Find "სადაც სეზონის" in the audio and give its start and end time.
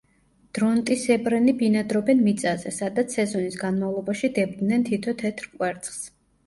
2.81-3.59